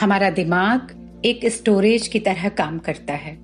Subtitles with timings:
[0.00, 3.38] हमारा दिमाग एक स्टोरेज की तरह काम करता है।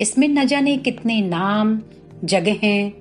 [0.00, 1.80] इसमें न जाने कितने नाम,
[2.24, 2.92] जगहें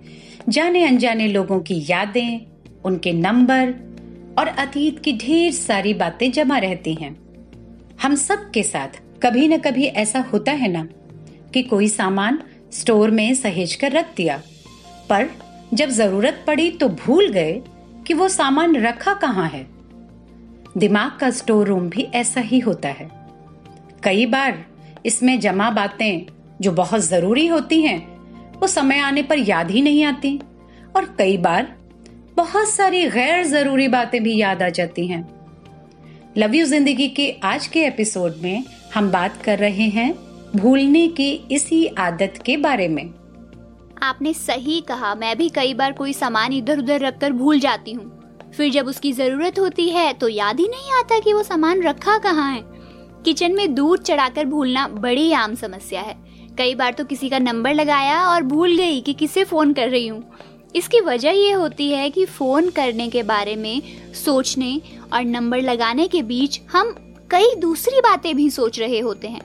[0.49, 2.39] जाने अनजाने लोगों की यादें,
[2.85, 3.73] उनके नंबर
[4.39, 7.15] और अतीत की ढेर सारी बातें जमा रहती हैं।
[8.01, 10.87] हम सब के साथ कभी न कभी ऐसा होता है ना
[11.53, 12.39] कि कोई सामान
[12.71, 14.41] स्टोर में सहेज कर रख दिया।
[15.09, 15.29] पर
[15.73, 17.61] जब ज़रूरत पड़ी तो भूल गए
[18.07, 19.67] कि वो सामान रखा कहाँ है।
[20.77, 23.09] दिमाग का स्टोर रूम भी ऐसा ही होता है।
[24.03, 24.63] कई बार
[25.05, 26.25] इसमें जमा बातें
[26.61, 27.99] जो बहुत ज़रूरी होती हैं,
[28.59, 30.39] वो समय आने पर याद ही नहीं आती।
[30.95, 31.67] और कई बार
[32.37, 35.27] बहुत सारी गैर ज़रूरी बातें भी याद आ जाती हैं।
[36.37, 40.13] लव यू ज़िंदगी के आज के एपिसोड में हम बात कर रहे हैं
[40.55, 43.03] भूलने की इसी आदत के बारे में।
[44.03, 48.12] आपने सही कहा, मैं भी कई बार कोई सामान इधर उधर रखकर भूल जाती हूँ।
[48.53, 52.17] फिर जब उसकी ज़रूरत होती है तो याद ही नहीं आता कि वो सामान रखा
[52.19, 52.63] कहाँ है।
[53.25, 56.15] किचन में दूध चढ़ाकर भूलना बड़ी आम समस्या है।
[56.57, 60.07] कई बार तो किसी का नंबर लगाया और भूल गई कि किसे फ़ोन कर रही
[60.07, 60.23] हूँ।
[60.75, 63.81] इसकी वजह ये होती है कि फ़ोन करने के बारे में
[64.15, 64.79] सोचने
[65.13, 66.93] और नंबर लगाने के बीच हम
[67.31, 69.41] कई दूसरी बातें भी सोच रहे होते हैं,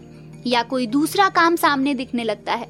[0.47, 2.69] या कोई दूसरा काम सामने दिखने लगता है।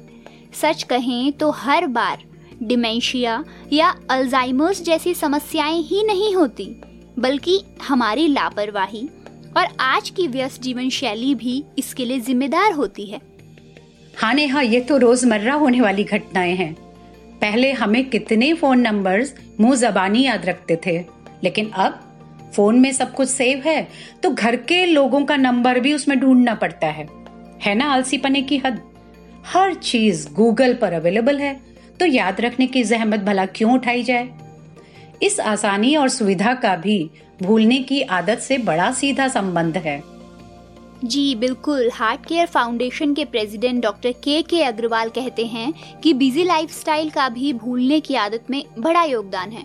[0.53, 2.23] सच कहें तो हर बार
[2.63, 3.43] डिमेंशिया
[3.73, 6.65] या अल्जाइमर्स जैसी समस्याएँ ही नहीं होती,
[7.19, 9.07] बल्कि हमारी लापरवाही
[9.57, 13.21] और आज की व्यस्त जीवन शैली भी इसके लिए जिम्मेदार होती है।
[14.13, 16.73] हाँ नेहा, ये तो रोज़मर्रा होने वाली घटनाएँ हैं।
[17.41, 20.97] पहले हमें कितने फ़ोन नंबर्स मुँह जबानी याद रखते थे,
[21.43, 21.99] लेकिन अब
[22.55, 23.87] फ़ोन में सब कुछ सेव है
[24.23, 27.07] तो घर के लोगों का नंबर भी उसमें ढूंढना पड़ता है।
[27.61, 28.81] है ना आलसी पने की हद?
[29.45, 31.53] हर चीज़ गूगल पर अवेलेबल है
[31.99, 34.29] तो याद रखने की जहमत भला क्यों उठाई जाए?
[35.23, 37.09] इस आसानी और सुविधा का भी
[37.41, 40.03] भूलने की आदत से बड़ा सीधा संबंध है।
[41.05, 45.73] जी, बिल्कुल। हार्ट केयर फाउंडेशन के president doctor K K Agarwal कहते हैं
[46.03, 49.63] कि बिज़ी लाइफस्टाइल का भी भूलने की आदत में बड़ा योगदान है।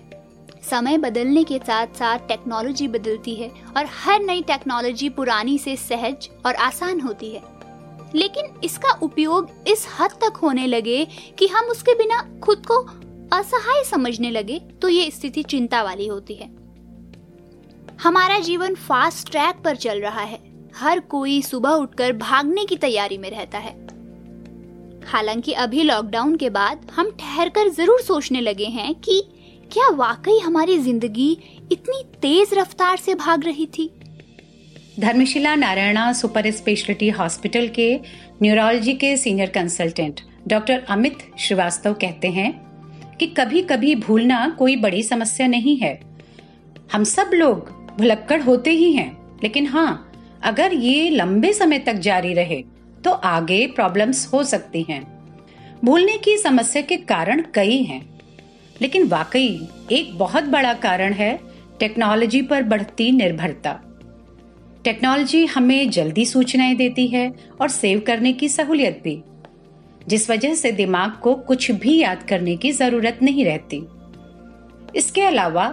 [0.71, 6.28] समय बदलने के साथ साथ टेक्नोलॉजी बदलती है और हर नई टेक्नोलॉजी पुरानी से सहज
[6.47, 7.54] और आसान होती है।
[8.15, 11.05] लेकिन इसका उपयोग इस हद तक होने लगे
[11.39, 12.79] कि हम उसके बिना खुद को
[13.33, 16.49] असहाय समझने लगे तो ये स्थिति चिंता वाली होती है।
[18.03, 20.39] हमारा जीवन फास्ट ट्रैक पर चल रहा है।
[20.77, 23.73] हर कोई सुबह उठकर भागने की तैयारी में रहता है।
[25.07, 29.21] हालाँकि अभी लॉकडाउन के बाद हम ठहर कर ज़रूर सोचने लगे हैं कि
[29.71, 31.31] क्या वाकई हमारी ज़िंदगी
[31.73, 33.91] इतनी तेज रफ्तार से भाग रही थी?
[35.00, 37.94] Dharamshila Narayana super speciality hospital के
[38.43, 42.50] न्यूरोलॉजी के senior consultant doctor Amit Srivastava कहते हैं
[43.21, 45.99] कि कभी कभी भूलना कोई बड़ी समस्या नहीं है।
[46.93, 49.10] हम सब लोग भुलक्कड़ होते ही हैं,
[49.43, 50.12] लेकिन हाँ
[50.43, 52.62] अगर ये लंबे समय तक जारी रहे
[53.05, 55.03] तो आगे प्रॉब्लम्स हो सकती हैं।
[55.84, 58.03] भूलने की समस्या के कारण कई हैं,
[58.81, 59.49] लेकिन वाकई
[59.93, 61.38] एक बहुत बड़ा कारण है
[61.81, 63.81] टेक्नोलॉजी पर बढ़ती निर्भरता।
[64.84, 69.22] टेक्नोलॉजी हमें जल्दी सूचनाएँ देती है और सेव करने की सहूलियत भी,
[70.09, 73.81] जिस वजह से दिमाग को कुछ भी याद करने की ज़रूरत नहीं रहती।
[74.97, 75.65] इसके अलावा,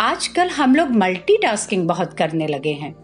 [0.00, 2.94] आजकल हम लोग मल्टीटास्किंग बहुत करने लगे हैं।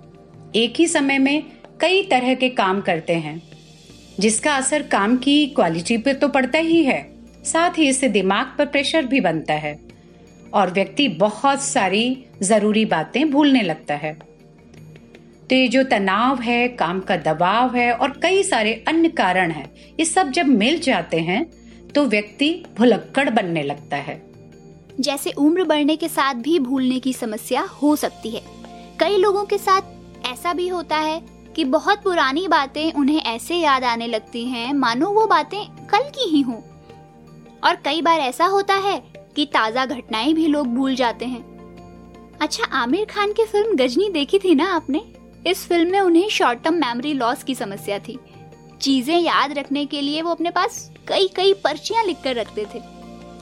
[0.56, 1.43] एक ही समय में
[1.81, 3.43] कई तरह के काम करते हैं,
[4.20, 7.02] जिसका असर काम की क्वालिटी पर तो पड़ता ही है।
[7.44, 9.79] साथ ही इससे दिमाग पर प्रेशर भी बनता है
[10.55, 14.30] और व्यक्ति बहुत सारी ज़रूरी बातें भूलने लगता है।
[15.50, 19.73] तो ये जो तनाव है, काम का दबाव है और कई सारे अन्य कारण हैं,
[20.00, 21.44] ये सब जब मिल जाते हैं
[21.94, 24.20] तो व्यक्ति भुलक्कड़ बनने लगता है।
[25.00, 28.43] जैसे उम्र बढ़ने के साथ भी भूलने की समस्या हो सकती है।
[29.00, 31.20] कई लोगों के साथ ऐसा भी होता है
[31.56, 36.31] कि बहुत पुरानी बातें उन्हें ऐसे याद आने लगती हैं, मानो वो बातें कल की
[36.31, 36.61] ही हों।
[37.64, 38.99] और कई बार ऐसा होता है
[39.37, 41.49] कि ताज़ा घटनाएँ भी लोग भूल जाते हैं।
[42.43, 45.02] अच्छा आमिर खान की फ़िल्म गजनी देखी थी ना आपने?
[45.46, 48.19] इस फ़िल्म में उन्हें शॉर्ट टर्म मेमोरी लॉस की समस्या थी।
[48.81, 52.81] चीज़ें याद रखने के लिए वो अपने पास कई कई पर्चियाँ लिख कर रखते थे।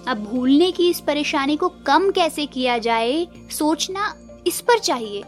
[0.08, 4.14] अब भूलने की इस परेशानी को कम कैसे किया जाए, सोचना
[4.46, 5.22] इस पर चाहिए।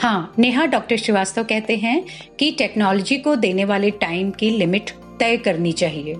[0.00, 2.04] हाँ नेहा, डॉक्टर श्रीवास्तव कहते हैं
[2.38, 4.90] कि टेक्नोलॉजी को देने वाले टाइम की लिमिट
[5.20, 6.14] तय करनी चाहिए।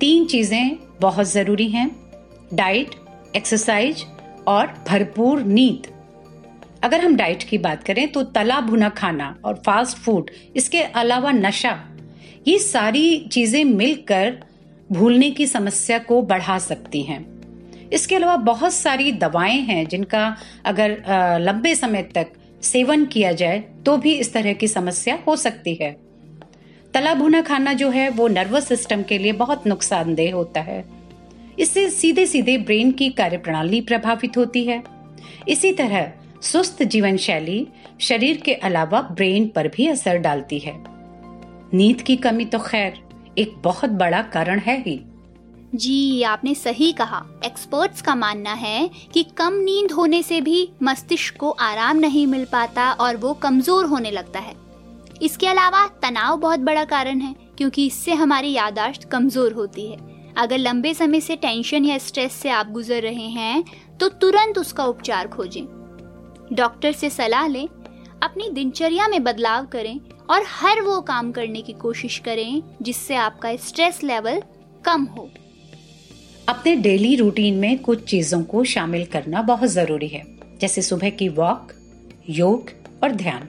[0.00, 1.90] तीन चीज़ें बहुत ज़रूरी हैं
[2.54, 2.94] डाइट
[3.36, 4.04] एक्सरसाइज
[4.48, 5.86] और भरपूर नींद।
[6.82, 11.32] अगर हम डाइट की बात करें तो तला भुना खाना और फास्ट फ़ूड इसके अलावा
[11.32, 11.78] नशा,
[12.48, 14.36] ये सारी चीज़ें मिलकर
[14.90, 17.24] भूलने की समस्या को बढ़ा सकती हैं।
[17.92, 20.96] इसके अलावा बहुत सारी दवाएँ हैं जिनका अगर
[21.40, 22.32] लंबे समय तक
[22.62, 25.90] सेवन किया जाए तो भी इस तरह की समस्या हो सकती है।
[26.94, 30.84] तला भुना खाना जो है, वो नर्वस सिस्टम के लिए बहुत नुकसानदेह होता है।
[31.58, 34.82] इससे सीधे सीधे ब्रेन की कार्यप्रणाली प्रभावित होती है।
[35.48, 37.66] इसी तरह सुस्त जीवन शैली
[38.00, 40.74] शरीर के अलावा ब्रेन पर भी असर डालती है।
[41.74, 42.98] नींद की कमी तो खैर
[43.38, 45.00] एक बहुत बड़ा कारण है ही।
[45.74, 51.36] जी, आपने सही कहा। एक्सपर्ट्स का मानना है कि कम नींद होने से भी मस्तिष्क
[51.36, 54.54] को आराम नहीं मिल पाता और वो कमज़ोर होने लगता है।
[55.22, 59.98] इसके अलावा तनाव बहुत बड़ा कारण है, क्योंकि इससे हमारी यादाश्त कमज़ोर होती है।
[60.36, 63.64] अगर लंबे समय से टेंशन या स्ट्रेस से आप गुजर रहे हैं
[64.00, 65.62] तो तुरंत उसका उपचार खोजें।
[66.52, 67.66] डॉक्टर से सलाह लें,
[68.22, 69.98] अपनी दिनचर्या में बदलाव करें
[70.30, 74.42] और हर वो काम करने की कोशिश करें जिससे आपका स्ट्रेस लेवल
[74.84, 75.28] कम हो।
[76.48, 80.22] अपने डेली रूटीन में कुछ चीज़ों को शामिल करना बहुत ज़रूरी है,
[80.60, 81.72] जैसे सुबह की वॉक
[82.30, 82.70] योग
[83.02, 83.48] और ध्यान।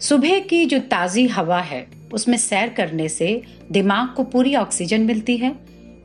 [0.00, 3.42] सुबह की जो ताजी हवा है, उसमें सैर करने से
[3.72, 5.50] दिमाग को पूरी ऑक्सीजन मिलती है,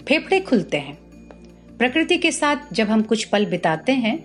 [0.07, 0.98] फेफड़े खुलते हैं।
[1.78, 4.18] प्रकृति के साथ जब हम कुछ पल बिताते हैं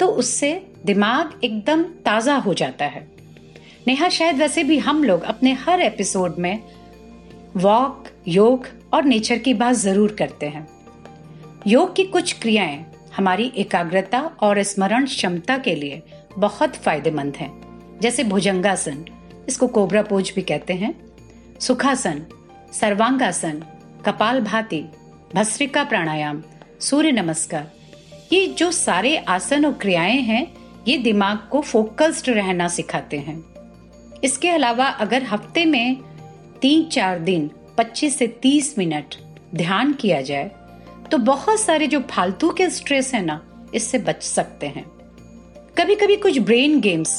[0.00, 0.50] तो उससे
[0.86, 3.06] दिमाग एकदम ताज़ा हो जाता है।
[3.86, 6.62] नेहा, शायद वैसे भी हम लोग अपने हर एपिसोड में
[7.56, 10.66] वॉक, योग और नेचर की बात ज़रूर करते हैं।
[11.66, 12.84] योग की कुछ क्रियाएँ
[13.16, 16.02] हमारी एकाग्रता और स्मरण क्षमता के लिए
[16.38, 17.50] बहुत फ़ायदेमंद हैं।
[18.00, 19.04] जैसे भुजंगासन,
[19.48, 20.94] इसको कोबरा पोज भी कहते हैं।
[21.60, 22.22] सुखासन,
[22.72, 23.62] सर्वांगासन
[24.06, 24.84] कपाल भाती
[25.34, 26.42] भस्त्रिका प्राणायाम,
[26.80, 27.70] सूर्य नमस्कार
[28.30, 30.46] ये जो सारे आसन और क्रियाएँ हैं,
[30.88, 33.42] ये दिमाग को फोकस्ड रहना सिखाते हैं।
[34.24, 35.96] इसके अलावा अगर हफ़्ते में
[36.62, 39.14] तीन चार दिन 25 से 30 मिनट
[39.54, 40.50] ध्यान किया जाए
[41.10, 43.40] तो बहुत सारे जो फालतू के स्ट्रेस है ना,
[43.74, 44.84] इससे बच सकते हैं।
[45.76, 47.12] कभी कभी कुछ ब्रेन गेम्स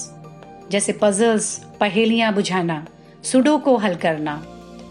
[0.72, 2.86] जैसे पजल्स पहेलियाँ बुझाना
[3.24, 4.36] सुडो को हल करना,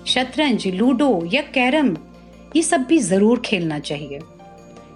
[0.06, 1.96] शतरंज लूडो या कैरम,
[2.56, 4.18] ये सब भी ज़रूर खेलना चाहिए।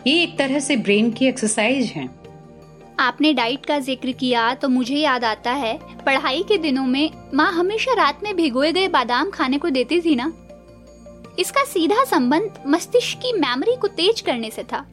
[0.07, 2.09] ये एक तरह से ब्रेन की एक्सरसाइज है।
[3.01, 7.51] आपने डाइट का ज़िक्र किया तो मुझे याद आता है, पढ़ाई के दिनों में माँ
[7.53, 10.33] हमेशा रात में भिगोए गए बादाम खाने को देती थी ना?
[11.39, 14.85] इसका सीधा संबंध मस्तिष्क की मेमोरी को तेज करने से था।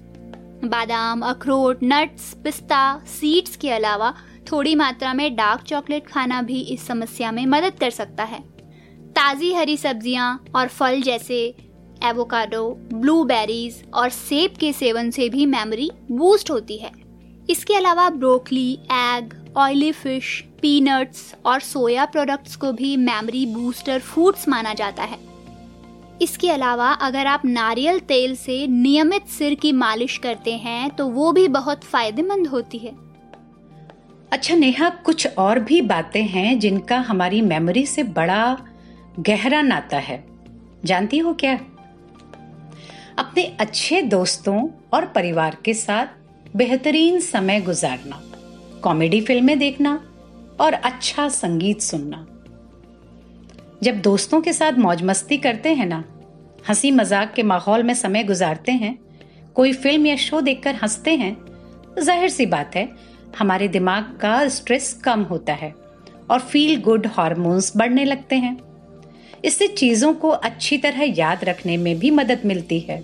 [0.65, 4.13] बादाम, अखरोट नट्स पिस्ता सीड्स के अलावा
[4.51, 8.39] थोड़ी मात्रा में डार्क चॉकलेट खाना भी इस समस्या में मदद कर सकता है।
[9.11, 11.37] ताज़ी हरी सब्ज़ियाँ और फल जैसे
[12.03, 16.91] एवोकाडो, ब्लूबेरीज और सेब के सेवन से भी मेमोरी बूस्ट होती है।
[17.49, 24.47] इसके अलावा broccoli, egg, oily fish, peanuts और सोया प्रोडक्ट्स को भी मेमोरी बूस्टर फूड्स
[24.49, 25.17] माना जाता है।
[26.21, 31.31] इसके अलावा अगर आप नारियल तेल से नियमित सिर की मालिश करते हैं तो वो
[31.31, 32.91] भी बहुत फ़ायदेमंद होती है।
[34.31, 38.57] अच्छा नेहा, कुछ और भी बातें हैं जिनका हमारी मेमोरी से बड़ा
[39.19, 40.23] गहरा नाता है।
[40.85, 41.59] जानती हो क्या?
[43.19, 44.55] अपने अच्छे दोस्तों
[44.93, 48.21] और परिवार के साथ बेहतरीन समय गुजारना,
[48.83, 49.93] कॉमेडी फ़िल्में देखना
[50.61, 52.25] और अच्छा संगीत सुनना।
[53.83, 56.03] जब दोस्तों के साथ मौज मस्ती करते हैं ना
[56.69, 58.97] हँसी मज़ाक के माहौल में समय गुजारते हैं,
[59.55, 61.35] कोई फ़िल्म या शो देखकर हँसते हैं
[61.99, 62.89] ज़ाहिर सी बात है,
[63.39, 65.73] हमारे दिमाग का स्ट्रेस कम होता है
[66.31, 68.57] और फील गुड हार्मोन्स बढ़ने लगते हैं।
[69.45, 73.03] इससे चीज़ों को अच्छी तरह याद रखने में भी मदद मिलती है।